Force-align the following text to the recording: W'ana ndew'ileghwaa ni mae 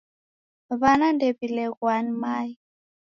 W'ana 0.81 1.07
ndew'ileghwaa 1.15 2.01
ni 2.03 2.11
mae 2.21 2.51